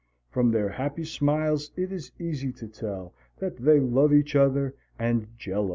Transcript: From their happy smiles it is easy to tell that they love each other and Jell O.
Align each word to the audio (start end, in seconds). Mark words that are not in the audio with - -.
From 0.31 0.49
their 0.49 0.69
happy 0.69 1.03
smiles 1.05 1.69
it 1.75 1.91
is 1.91 2.11
easy 2.17 2.51
to 2.53 2.67
tell 2.67 3.13
that 3.37 3.57
they 3.57 3.79
love 3.79 4.11
each 4.15 4.35
other 4.35 4.73
and 4.97 5.27
Jell 5.37 5.65
O. 5.69 5.69